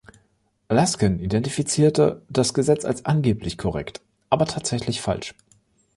Laskin 0.67 1.19
identifizierte 1.19 2.23
das 2.27 2.55
Gesetz 2.55 2.85
als 2.85 3.05
angeblich 3.05 3.59
korrekt, 3.59 4.01
aber 4.31 4.47
tatsächlich 4.47 4.99
falsch. 4.99 5.35